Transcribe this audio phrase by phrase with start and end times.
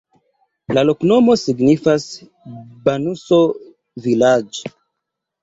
[0.77, 2.07] La loknomo signifas:
[2.89, 4.65] banuso-vilaĝ'.